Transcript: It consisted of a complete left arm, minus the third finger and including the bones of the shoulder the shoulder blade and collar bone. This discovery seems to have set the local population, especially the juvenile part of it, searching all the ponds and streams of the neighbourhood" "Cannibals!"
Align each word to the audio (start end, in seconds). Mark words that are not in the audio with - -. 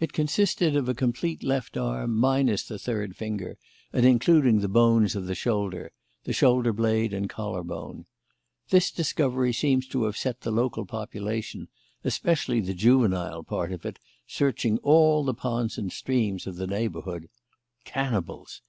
It 0.00 0.12
consisted 0.12 0.74
of 0.74 0.88
a 0.88 0.92
complete 0.92 1.44
left 1.44 1.76
arm, 1.76 2.16
minus 2.16 2.64
the 2.66 2.80
third 2.80 3.14
finger 3.14 3.58
and 3.92 4.04
including 4.04 4.58
the 4.58 4.66
bones 4.68 5.14
of 5.14 5.26
the 5.26 5.36
shoulder 5.36 5.92
the 6.24 6.32
shoulder 6.32 6.72
blade 6.72 7.14
and 7.14 7.30
collar 7.30 7.62
bone. 7.62 8.06
This 8.70 8.90
discovery 8.90 9.52
seems 9.52 9.86
to 9.90 10.02
have 10.06 10.16
set 10.16 10.40
the 10.40 10.50
local 10.50 10.84
population, 10.84 11.68
especially 12.02 12.58
the 12.60 12.74
juvenile 12.74 13.44
part 13.44 13.70
of 13.70 13.86
it, 13.86 14.00
searching 14.26 14.78
all 14.78 15.22
the 15.22 15.32
ponds 15.32 15.78
and 15.78 15.92
streams 15.92 16.48
of 16.48 16.56
the 16.56 16.66
neighbourhood" 16.66 17.28
"Cannibals!" 17.84 18.62